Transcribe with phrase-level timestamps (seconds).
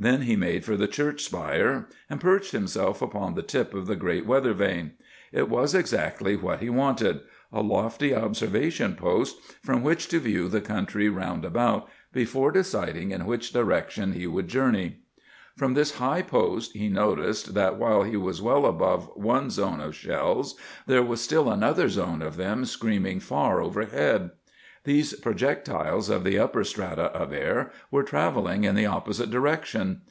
[0.00, 3.96] Then he made for the church spire, and perched himself upon the tip of the
[3.96, 4.92] great weather vane.
[5.32, 11.08] It was exactly what he wanted—a lofty observation post from which to view the country
[11.08, 15.00] round about before deciding in which direction he would journey.
[15.56, 19.96] From this high post he noticed that, while he was well above one zone of
[19.96, 20.54] shells,
[20.86, 24.30] there was still another zone of them screaming far overhead.
[24.84, 30.02] These projectiles of the upper strata of air were travelling in the opposite direction.